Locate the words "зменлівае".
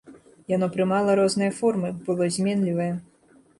2.41-2.91